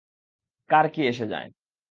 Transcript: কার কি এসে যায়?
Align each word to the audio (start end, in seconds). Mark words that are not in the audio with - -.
কার 0.69 0.85
কি 0.93 1.01
এসে 1.07 1.25
যায়? 1.27 1.49